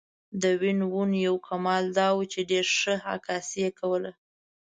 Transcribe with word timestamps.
د 0.41 0.43
وین 0.61 0.79
وون 0.91 1.11
یو 1.27 1.35
کمال 1.47 1.83
دا 1.97 2.07
و 2.13 2.19
چې 2.31 2.39
ډېره 2.49 2.71
ښه 2.79 2.95
عکاسي 3.15 3.57
یې 3.63 3.69
کوله. 3.79 4.11